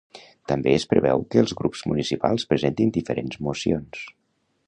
[0.51, 4.05] També es preveu que els grups municipals presentin diferents mocions.